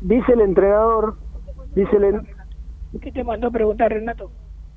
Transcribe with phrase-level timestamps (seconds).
[0.00, 1.16] Dice el entrenador,
[1.74, 2.28] dice el, en-
[3.00, 4.30] ¿Qué te mandó a preguntar, Renato?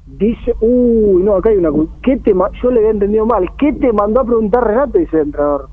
[0.08, 1.70] dice, uy, no, acá hay una,
[2.01, 4.97] ¿qué te, ma- yo le había entendido mal, ¿qué te mandó a preguntar Renato?
[4.97, 5.70] Dice el entrenador.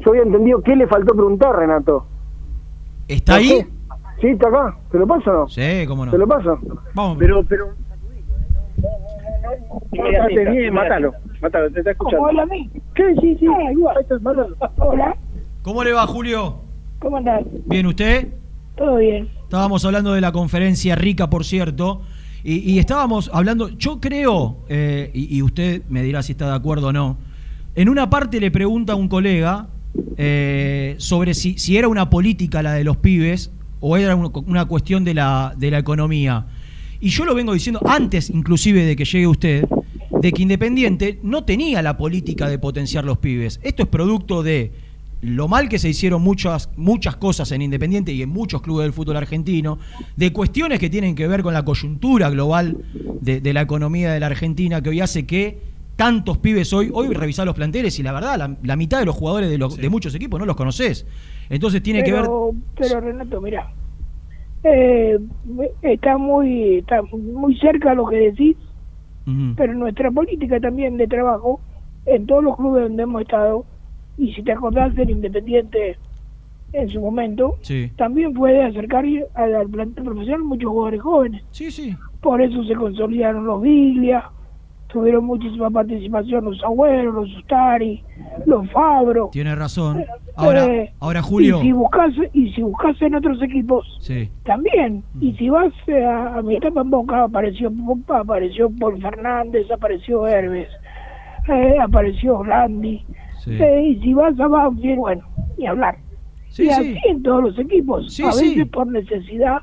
[0.00, 2.06] Yo había entendido qué le faltó preguntar Renato.
[3.08, 3.62] ¿Está ahí?
[4.20, 5.48] Sí, está acá, ¿te lo paso o no?
[5.48, 6.12] Sí, cómo no.
[6.12, 6.58] ¿Te lo paso?
[6.94, 7.16] Vamos.
[7.18, 7.68] Pero, pero...
[9.90, 12.26] Pórtate bien, mátalo, mátalo, te está ¿Cómo escuchando.
[12.28, 12.70] habla a mí?
[12.94, 13.14] ¿Qué?
[13.20, 13.96] Sí, sí, Ah, igual.
[13.96, 14.56] Ahí está, mátalo.
[14.76, 15.16] Hola,
[15.62, 16.56] ¿Cómo le va, Julio?
[17.00, 17.44] ¿cómo andás?
[17.66, 18.28] Bien, ¿usted?
[18.76, 19.28] ¿Todo bien?
[19.42, 22.02] Estábamos hablando de la conferencia rica, por cierto,
[22.46, 26.92] y, estábamos hablando, yo creo, eh, y, usted me dirá si está de acuerdo o
[26.92, 27.16] no,
[27.74, 29.68] en una parte le pregunta a un colega
[30.18, 35.04] eh, sobre si, era una política la de los pibes o era un- una cuestión
[35.04, 36.46] de la economía.
[37.00, 39.64] Y yo lo vengo diciendo antes inclusive de que llegue usted,
[40.10, 43.60] de que Independiente no tenía la política de potenciar los pibes.
[43.62, 44.72] Esto es producto de
[45.24, 48.92] lo mal que se hicieron muchas, muchas cosas en Independiente y en muchos clubes del
[48.92, 49.78] fútbol argentino,
[50.16, 52.76] de cuestiones que tienen que ver con la coyuntura global
[53.20, 55.58] de, de la economía de la Argentina, que hoy hace que
[55.96, 59.14] tantos pibes hoy, hoy revisar los planteles y la verdad, la, la mitad de los
[59.14, 61.06] jugadores de, los- de muchos equipos no los conoces.
[61.48, 62.26] Entonces tiene que ver...
[62.76, 63.72] pero, Renato, mira,
[64.64, 65.18] eh,
[65.82, 68.56] está muy está muy cerca lo que decís,
[69.56, 71.60] pero nuestra política también de trabajo
[72.06, 73.64] en todos los clubes donde hemos estado,
[74.18, 75.96] y si te acordás del Independiente
[76.72, 77.90] en su momento, Sí.
[77.96, 81.42] también fue de acercar al, plantel profesional muchos jugadores jóvenes.
[81.50, 81.94] Sí, sí.
[82.20, 84.30] Por eso se consolidaron los Viglia,
[84.88, 88.02] tuvieron muchísima participación los Agüeros, los Ustari,
[88.46, 89.28] los Fabro.
[89.32, 90.04] Tiene razón.
[90.36, 91.58] Ahora, Eh, ahora Julio...
[91.58, 94.28] Y si buscas, y si buscas en otros equipos, Sí.
[94.44, 95.02] también.
[95.20, 97.72] Y si vas eh, a, a mi etapa en Boca, apareció
[98.08, 100.68] apareció Paul Fernández, apareció Herbes,
[101.48, 103.04] eh, apareció Orlandi.
[103.44, 103.62] Sí.
[103.62, 105.22] Eh, y si vas a Banfield, bueno,
[105.58, 105.98] ni hablar.
[106.48, 107.00] Sí, y así sí.
[107.08, 108.20] en todos los equipos.
[108.20, 109.58] A veces por necesidad,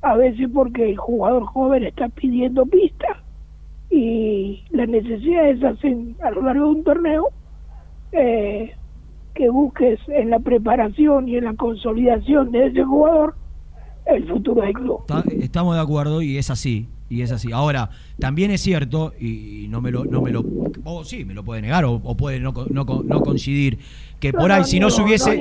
[0.00, 3.22] a veces porque el jugador joven está pidiendo pista
[3.90, 7.28] y las necesidades hacen a lo largo de un torneo
[8.12, 8.74] eh,
[9.34, 13.34] que busques en la preparación y en la consolidación de ese jugador
[14.06, 15.00] el futuro del club.
[15.00, 16.88] Está- estamos de acuerdo y es así.
[17.08, 17.52] Y es así.
[17.52, 20.42] Ahora, también es cierto, y no me lo, no me lo,
[20.84, 23.78] o sí, me lo puede negar o, o puede no, no, no coincidir,
[24.18, 25.38] que No, por ahí si no se hubiese...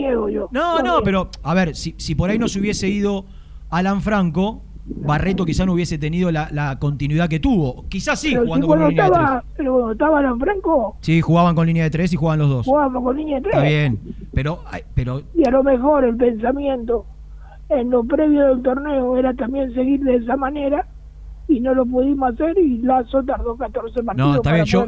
[0.52, 3.24] no no, pero a ver, si, si por ahí no se hubiese ido
[3.70, 7.86] Alan Franco, Barreto quizá no hubiese tenido la, la continuidad que tuvo.
[7.88, 9.54] Quizás sí, pero, si jugando con cuando una línea de tres.
[9.56, 12.66] pero cuando estaba Alan Franco, Sí, jugaban con línea de tres y jugaban los dos.
[12.66, 13.54] jugábamos con línea de tres.
[13.56, 14.00] Está bien.
[14.34, 14.60] Pero,
[14.94, 17.06] pero y a lo mejor el pensamiento
[17.72, 20.88] en lo previo del torneo era también seguir de esa manera
[21.48, 24.88] y no lo pudimos hacer y Lazo tardó 14 partidos No, está bien, yo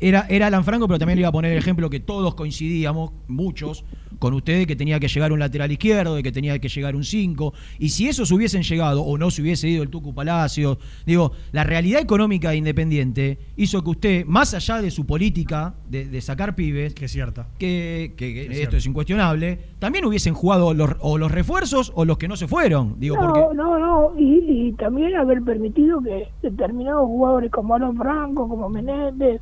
[0.00, 3.12] era, era Alan Franco, pero también le iba a poner el ejemplo que todos coincidíamos,
[3.28, 3.84] muchos,
[4.18, 7.04] con ustedes, que tenía que llegar un lateral izquierdo, de que tenía que llegar un
[7.04, 7.52] 5.
[7.78, 11.64] Y si esos hubiesen llegado, o no se hubiese ido el Tucu Palacio, digo, la
[11.64, 16.54] realidad económica de Independiente hizo que usted, más allá de su política de, de sacar
[16.54, 17.48] pibes, Que es cierta.
[17.58, 18.76] que, que- que Es esto cierto.
[18.78, 22.98] es incuestionable, también hubiesen jugado los, o los refuerzos o los que no se fueron.
[22.98, 23.56] Digo, no, porque.
[23.56, 29.40] no, no, y, y también haber permitido que determinados jugadores como Alan Franco, como Menéndez,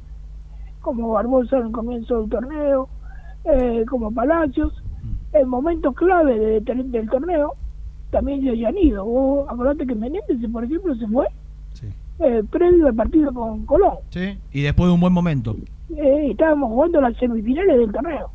[0.81, 2.89] como Barbosa en el comienzo del torneo,
[3.45, 4.73] eh, como Palacios,
[5.03, 5.37] Mm.
[5.37, 7.55] en momentos clave de- de- del torneo,
[8.11, 9.05] también se hayan ido.
[9.05, 11.27] Vos acordate que Menéndez, por ejemplo, se fue
[11.73, 11.87] Sí.
[12.21, 13.95] eh, previo al partido con Colón.
[14.11, 14.39] Sí.
[14.53, 15.57] Y después de un buen momento.
[15.97, 18.31] Eh, estábamos jugando las semifinales del torneo.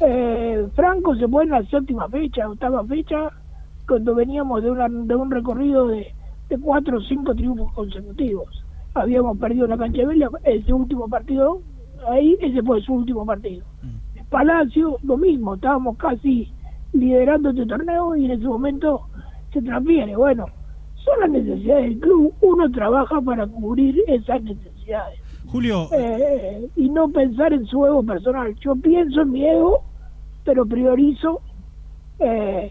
[0.00, 3.30] Eh, Franco se fue en la séptima fecha, octava fecha,
[3.88, 6.12] cuando veníamos de, una, de un recorrido de,
[6.48, 8.64] de cuatro o cinco triunfos consecutivos.
[8.94, 11.60] Habíamos perdido la cancha de Vélez, ese último partido,
[12.10, 13.64] ahí ese fue su último partido.
[14.30, 16.52] Palacio, lo mismo, estábamos casi
[16.92, 19.02] liderando este torneo y en ese momento
[19.52, 20.16] se transfiere.
[20.16, 20.46] Bueno,
[21.04, 27.08] son las necesidades del club, uno trabaja para cubrir esas necesidades Julio, eh, y no
[27.08, 28.54] pensar en su ego personal.
[28.60, 29.84] Yo pienso en mi ego,
[30.44, 31.40] pero priorizo
[32.18, 32.70] eh,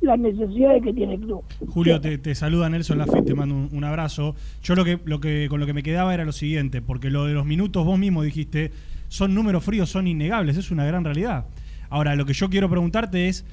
[0.00, 1.42] las necesidades que tiene el club.
[1.68, 4.34] Julio, te, te saluda Nelson Lafitte, te mando un, un abrazo.
[4.62, 7.24] Yo lo que, lo que con lo que me quedaba era lo siguiente, porque lo
[7.24, 8.72] de los minutos vos mismo dijiste,
[9.08, 11.46] son números fríos, son innegables, es una gran realidad.
[11.90, 13.44] Ahora, lo que yo quiero preguntarte es,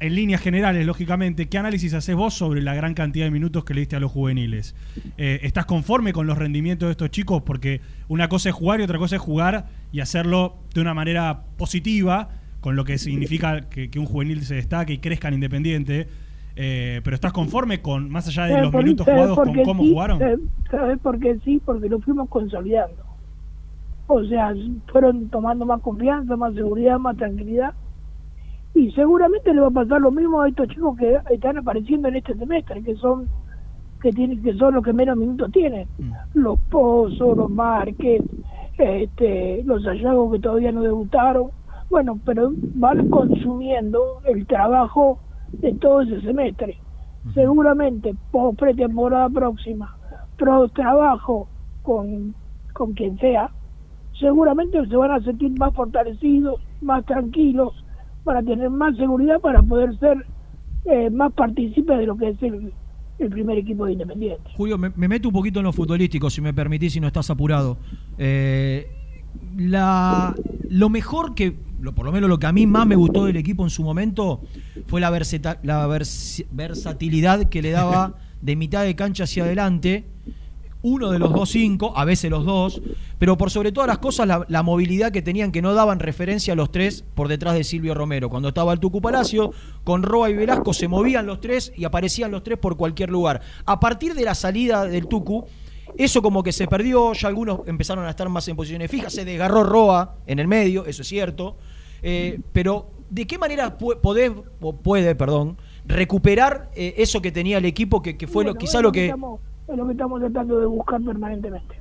[0.00, 3.74] en líneas generales, lógicamente, ¿qué análisis haces vos sobre la gran cantidad de minutos que
[3.74, 4.74] le diste a los juveniles?
[5.18, 7.42] Eh, ¿Estás conforme con los rendimientos de estos chicos?
[7.44, 11.42] Porque una cosa es jugar y otra cosa es jugar y hacerlo de una manera
[11.56, 12.28] positiva,
[12.60, 16.06] con lo que significa que, que un juvenil se destaque y crezca en Independiente.
[16.60, 19.90] Eh, pero ¿estás conforme con, más allá de ¿Sabes los minutos jugados, con cómo sí?
[19.92, 20.18] jugaron?
[20.18, 21.60] ¿Sabes- ¿Sabes por qué sí?
[21.64, 23.04] Porque lo fuimos consolidando.
[24.08, 24.54] O sea,
[24.90, 27.74] fueron tomando más confianza, más seguridad, más tranquilidad.
[28.74, 32.16] Y seguramente le va a pasar lo mismo a estos chicos que están apareciendo en
[32.16, 33.28] este semestre, que son
[34.00, 35.86] que tienen que son los que menos minutos tienen.
[35.98, 36.12] Mm.
[36.34, 38.22] Los Pozos, los Márquez,
[38.78, 41.50] este, los hallazgos que todavía no debutaron.
[41.90, 45.18] Bueno, pero van consumiendo el trabajo
[45.52, 46.78] de todo ese semestre.
[47.34, 49.96] Seguramente, por pretemporada próxima,
[50.38, 51.48] pro trabajo
[51.82, 52.34] con,
[52.72, 53.50] con quien sea,
[54.18, 57.72] seguramente se van a sentir más fortalecidos, más tranquilos,
[58.24, 60.26] para tener más seguridad, para poder ser
[60.84, 62.72] eh, más partícipes de lo que es el,
[63.18, 64.42] el primer equipo de Independiente.
[64.56, 67.30] Julio, me, me meto un poquito en lo futbolístico, si me permitís, si no estás
[67.30, 67.78] apurado.
[68.18, 68.86] Eh,
[69.56, 70.34] la,
[70.68, 71.52] lo mejor que,
[71.94, 74.40] por lo menos lo que a mí más me gustó del equipo en su momento,
[74.86, 80.04] fue la, verseta- la vers- versatilidad que le daba de mitad de cancha hacia adelante.
[80.80, 82.80] Uno de los dos cinco, a veces los dos,
[83.18, 86.52] pero por sobre todas las cosas la, la movilidad que tenían que no daban referencia
[86.52, 88.30] a los tres por detrás de Silvio Romero.
[88.30, 89.50] Cuando estaba el Tucu Palacio,
[89.82, 93.40] con Roa y Velasco se movían los tres y aparecían los tres por cualquier lugar.
[93.64, 95.46] A partir de la salida del Tucu,
[95.96, 99.24] eso como que se perdió, ya algunos empezaron a estar más en posiciones fijas, se
[99.24, 101.56] desgarró Roa en el medio, eso es cierto.
[102.02, 107.64] Eh, pero, ¿de qué manera podés, o puede, perdón, recuperar eh, eso que tenía el
[107.64, 109.12] equipo, que, que fue lo, quizá lo que...
[109.68, 111.76] es lo que estamos tratando de buscar permanentemente.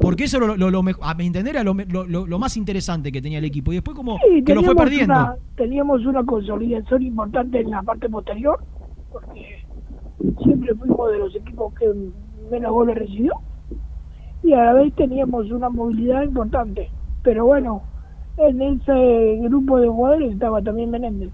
[0.00, 3.38] Porque eso lo, lo- lo a mi entender era lo, lo- más interesante que tenía
[3.38, 3.70] el equipo.
[3.72, 5.14] Y después como Sí, que lo fue perdiendo.
[5.14, 8.58] Una, teníamos una consolidación importante en la parte posterior,
[9.12, 9.64] porque
[10.42, 11.86] siempre fuimos de los equipos que
[12.50, 13.32] menos goles recibió,
[14.42, 16.90] y a la vez teníamos una movilidad importante.
[17.22, 17.82] Pero bueno,
[18.38, 21.30] en ese grupo de jugadores estaba también Menéndez.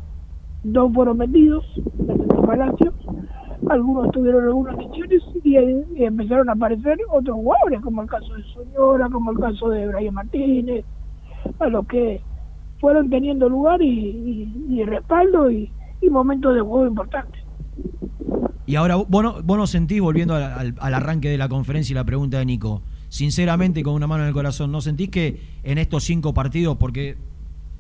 [0.64, 1.64] Dos fueron metidos,
[1.98, 2.92] Menéndez y Palacio,
[3.70, 5.56] algunos tuvieron algunas lesiones y,
[6.00, 9.86] y empezaron a aparecer otros jugadores, como el caso de Soñora, como el caso de
[9.88, 10.84] Brian Martínez,
[11.60, 12.20] a los que
[12.80, 15.70] fueron teniendo lugar y, y- y respaldo y,
[16.00, 17.40] y momentos de juego importantes.
[18.66, 21.92] Y ahora, vos no, vos no sentís, volviendo al, al- al arranque de la conferencia
[21.92, 25.40] y la pregunta de Nico, sinceramente, con una mano en el corazón, ¿no sentís que
[25.62, 27.16] en estos cinco partidos, porque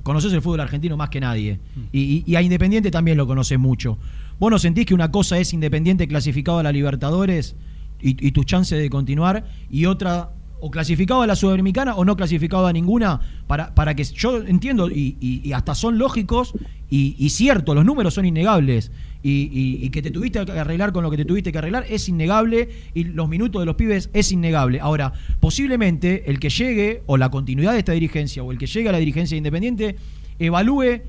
[0.02, 1.60] conoces el fútbol argentino más que nadie,
[1.90, 3.98] y, y- y a Independiente también lo conoces mucho,
[4.38, 7.56] ¿vos no sentís que una cosa es Independiente clasificado a la Libertadores
[8.00, 12.66] y, tus chances de continuar, y otra, o clasificado a la Sudamericana o no clasificado
[12.66, 16.52] a ninguna, para, para que yo entiendo, y, hasta son lógicos
[16.90, 18.92] y, y cierto, los números son innegables,
[19.22, 22.68] y que te tuviste que arreglar con lo que te tuviste que arreglar es innegable,
[22.92, 24.80] y los minutos de los pibes es innegable.
[24.80, 28.90] Ahora, posiblemente el que llegue, o la continuidad de esta dirigencia, o el que llegue
[28.90, 29.96] a la dirigencia independiente,
[30.38, 31.00] evalúe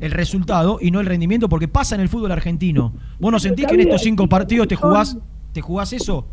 [0.00, 2.92] el resultado y no el rendimiento, porque pasa en el fútbol argentino.
[3.20, 5.18] ¿Vos no sentís que en estos cinco partidos te jugás,
[5.52, 6.26] te jugás eso?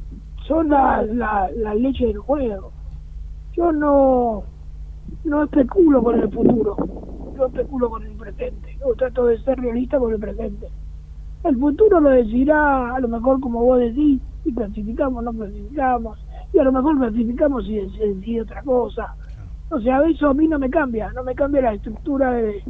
[0.47, 2.71] Son la, la, la leche del juego.
[3.55, 4.43] Yo no,
[5.23, 6.75] no especulo con el futuro,
[7.37, 8.77] yo especulo con el presente.
[8.79, 10.67] Yo trato de ser realista con el presente.
[11.43, 16.19] El futuro lo decidirá a lo mejor como vos decís, si clasificamos o no clasificamos,
[16.53, 19.15] y a lo mejor clasificamos y decide otra cosa.
[19.69, 22.61] O sea, eso a mí no me cambia, no me cambia la estructura de,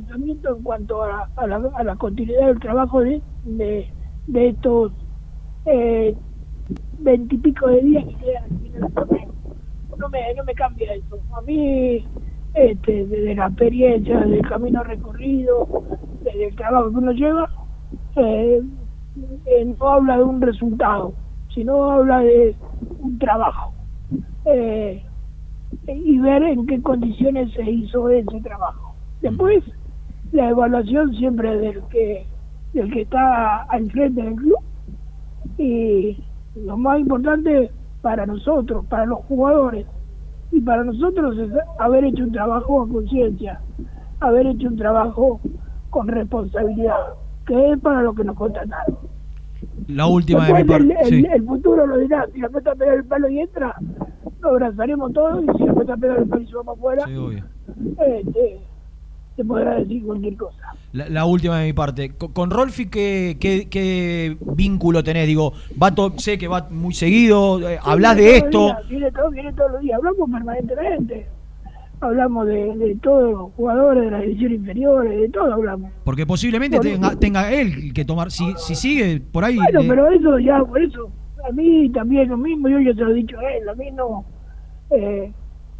[0.00, 3.88] pensamiento en cuanto a, a la, a la continuidad del trabajo de, de,
[4.26, 4.92] de estos
[5.64, 6.14] eh,
[6.98, 8.44] veintipico de días que quedan.
[9.98, 11.18] No me, no me cambia eso.
[11.36, 12.06] A mí,
[12.54, 15.66] este, desde la experiencia, desde el camino recorrido,
[16.22, 17.50] desde el trabajo que uno lleva,
[18.16, 18.62] eh,
[19.46, 21.14] eh, no habla de un resultado,
[21.54, 22.54] sino habla de
[23.00, 23.72] un trabajo.
[25.88, 28.94] Y ver en qué condiciones se hizo ese trabajo.
[29.22, 29.64] Después,
[30.36, 32.26] la evaluación siempre del que
[32.72, 34.58] del que está al frente del club
[35.58, 36.22] y
[36.54, 37.70] lo más importante
[38.02, 39.86] para nosotros, para los jugadores
[40.52, 43.60] y para nosotros es haber hecho un trabajo a conciencia,
[44.20, 45.40] haber hecho un trabajo
[45.90, 46.96] con responsabilidad,
[47.46, 48.96] que es para lo que nos contrataron.
[49.88, 51.02] La última de mi Después parte.
[51.02, 51.26] el, sí.
[51.32, 53.74] el- futuro lo dirá, si la pelota pega el palo y entra,
[54.40, 57.06] lo abrazaremos todos y si la pelota pega el palo y se va para afuera,
[57.06, 57.44] Sí, obvio.
[58.06, 58.60] este,
[59.36, 60.74] se podrá decir cualquier cosa.
[60.92, 62.10] La, la última de mi parte.
[62.16, 65.26] Con, con Rolfi, ¿qué, qué, qué vínculo tenés?
[65.26, 68.66] Digo, va to- sé que va muy seguido, eh, hablas de esto.
[68.66, 71.26] días, Viene, todo- viene todos los días, hablamos permanentemente.
[72.00, 75.90] Hablamos de, de todos los jugadores de las divisiones inferiores, de todo hablamos.
[76.04, 78.30] Porque posiblemente Por tenga, tenga él que tomar.
[78.30, 79.56] Si, si sigue por ahí.
[79.56, 81.10] Bueno, eh, pero eso ya, por eso,
[81.48, 83.90] a mí también lo mismo, yo ya se lo he dicho a él, a mí
[83.92, 84.26] no.
[84.90, 85.32] eh,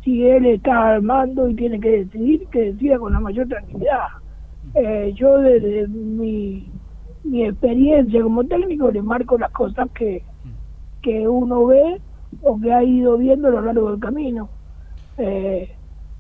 [0.07, 4.07] si él está al mando y tiene que decidir, que decida con la mayor tranquilidad.
[4.75, 6.71] Eh, yo desde mi,
[7.25, 10.23] mi experiencia como técnico le marco las cosas que,
[11.03, 12.01] que uno ve
[12.43, 14.49] o que ha ido viendo a lo largo del camino,
[15.19, 15.75] eh,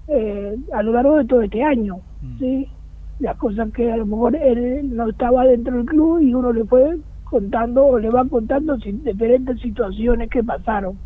[0.09, 2.00] eh, a lo largo de todo este año,
[2.40, 2.69] ¿sí?
[3.21, 6.64] las cosas que a lo mejor él no estaba dentro del club y uno le
[6.64, 10.99] fue contando o le va contando diferentes situaciones que pasaron.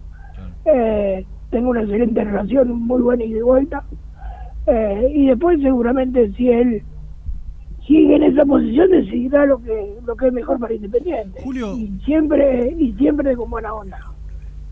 [0.64, 3.84] Eh, tengo una excelente relación, muy buena y de vuelta.
[4.66, 6.82] Eh, y después seguramente si él
[7.86, 11.40] sigue en esa posición decidirá lo que lo que es mejor para Independiente.
[11.42, 11.76] Julio.
[11.76, 13.98] Y siempre y siempre con buena onda.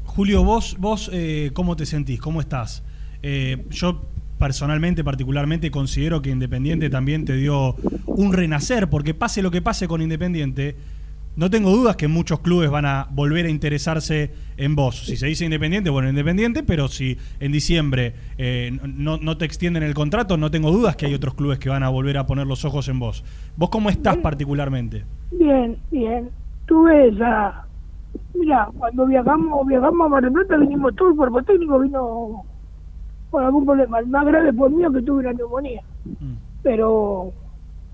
[0.04, 2.20] Julio, vos, vos eh, ¿cómo te sentís?
[2.20, 2.84] ¿Cómo estás?
[3.22, 4.02] Eh, yo
[4.38, 7.74] personalmente, particularmente, considero que Independiente también te dio
[8.06, 10.76] un renacer, porque pase lo que pase con Independiente,
[11.38, 15.06] no tengo dudas que muchos clubes van a volver a interesarse en vos.
[15.06, 19.84] Si se dice Independiente, bueno, Independiente, pero si en diciembre eh, no, no te extienden
[19.84, 22.48] el contrato, no tengo dudas que hay otros clubes que van a volver a poner
[22.48, 23.24] los ojos en vos.
[23.56, 25.04] ¿Vos cómo estás particularmente?
[25.30, 26.28] Bien, bien.
[26.66, 27.68] Tuve esa.
[28.34, 32.44] Mira, cuando viajamos, viajamos a Mar del Plata, vinimos todo el cuerpo técnico, vino
[33.30, 34.00] con algún problema.
[34.00, 35.82] El más grave fue el mío que tuve una neumonía.
[36.04, 36.34] Mm.
[36.64, 37.32] Pero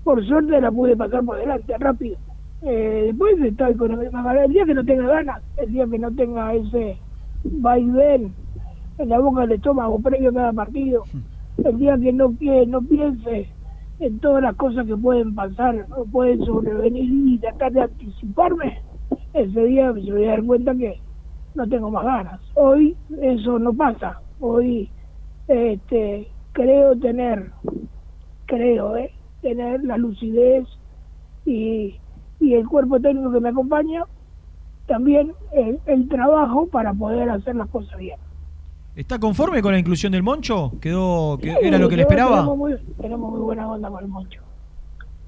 [0.03, 2.17] por suerte la pude pasar por delante rápido.
[2.67, 4.45] Eh, después estoy con la misma ganas.
[4.45, 6.97] El día que no tenga ganas, el día que no tenga ese
[7.43, 8.33] vaivén
[8.97, 11.03] en la boca del estómago previo a cada partido,
[11.63, 13.49] el día que no, que no piense
[13.99, 18.81] en todas las cosas que pueden pasar o pueden sobrevenir y tratar de anticiparme,
[19.33, 20.99] ese día me voy a dar cuenta que
[21.53, 22.41] no tengo más ganas.
[22.55, 24.19] Hoy eso no pasa.
[24.39, 24.89] Hoy
[25.47, 27.51] este, creo tener,
[28.47, 29.11] creo, ¿eh?
[29.41, 30.65] tener la lucidez
[31.45, 31.99] y,
[32.39, 34.03] y el cuerpo técnico que me acompaña,
[34.87, 38.19] también el, el trabajo para poder hacer las cosas bien.
[38.95, 40.71] ¿Está conforme con la inclusión del Moncho?
[40.79, 42.37] ¿Quedó, que- Sí, ¿Era lo que le esperaba?
[42.37, 44.41] Tenemos muy, tenemos muy buena onda con el Moncho.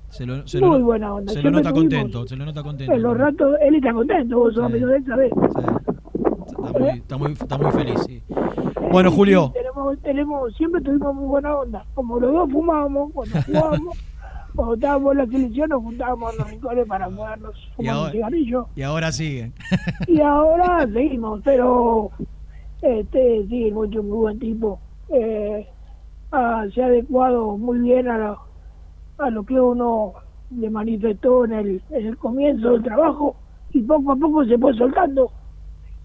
[0.10, 1.34] Se lo, se Muy lo- buena onda.
[1.34, 2.94] Se lo nota contento, se lo nota contento.
[2.94, 5.32] En los ratos, él está contento, vos sos amigo de él, sabés.
[5.34, 5.62] Sí.
[6.56, 8.24] Está muy, está muy, está muy feliz, sí.
[8.90, 9.48] Bueno, Julio.
[9.54, 11.86] Sí, tenemos, tenemos, siempre tuvimos muy buena onda.
[11.94, 13.98] Como los dos fumábamos, cuando jugábamos,
[14.58, 18.68] cuando estábamos en la selección, nos juntábamos en los rincones para podernos fumar un cigarrillo.
[18.76, 19.54] Y ahora siguen.
[20.08, 22.10] Y ahora seguimos, pero
[22.82, 24.80] este sí, mucho muy buen tipo.
[25.10, 25.68] Eh,
[26.32, 28.40] ah, se ha adecuado muy bien a lo,
[29.20, 30.14] a lo que uno
[30.50, 33.36] le manifestó en el, en el comienzo del trabajo
[33.74, 35.30] y poco a poco se fue soltando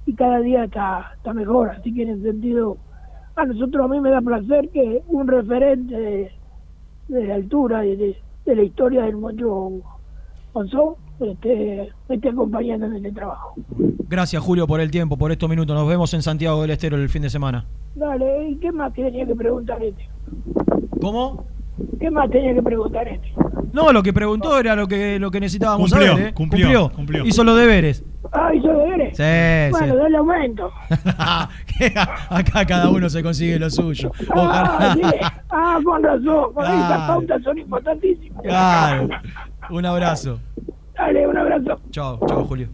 [0.05, 1.71] y cada día está, está mejor.
[1.71, 2.77] Así que en ese sentido,
[3.35, 6.33] a nosotros a mí me da placer que un referente de,
[7.09, 9.71] de la altura y de, de la historia del Moncho
[10.55, 13.55] Monzón este, me esté acompañando en este trabajo.
[14.09, 15.75] Gracias, Julio, por el tiempo, por estos minutos.
[15.77, 17.65] Nos vemos en Santiago del Estero el fin de semana.
[17.95, 20.09] Dale, ¿y qué más tenía que preguntar este?
[21.01, 21.47] ¿Cómo?
[22.01, 23.33] ¿Qué más tenía que preguntar este?
[23.73, 26.27] No, lo que preguntó era lo que, lo que necesitábamos Cumplió, saber.
[26.29, 26.35] ¿eh?
[26.35, 27.25] cumplió, cumplió.
[27.25, 28.05] Hizo los deberes.
[28.33, 29.17] Ah, hizo deberes.
[29.17, 29.99] Sí, bueno, sí.
[30.01, 30.71] dale aumento.
[32.31, 34.11] Acá cada uno se consigue lo suyo.
[34.35, 35.03] Ah, sí.
[35.51, 36.53] ah, con razón.
[36.55, 37.07] Con Esas Claro.
[37.07, 38.43] pautas son importantísimas.
[38.43, 39.09] Claro.
[39.71, 40.39] Un abrazo.
[40.95, 41.81] Dale, un abrazo.
[41.91, 42.69] Chao, chao, Julio.